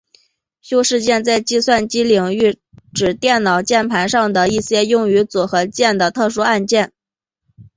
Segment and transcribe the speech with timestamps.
[0.61, 2.57] 修饰键在计算机领域
[2.91, 6.91] 指电脑键盘上的一些用于组合按键的特殊按键。